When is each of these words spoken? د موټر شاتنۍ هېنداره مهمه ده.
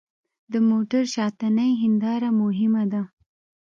د 0.51 0.53
موټر 0.69 1.03
شاتنۍ 1.15 1.71
هېنداره 1.81 2.29
مهمه 2.41 2.83
ده. 2.91 3.01